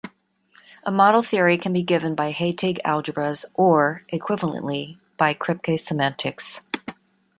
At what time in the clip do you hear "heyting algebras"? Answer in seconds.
2.31-3.45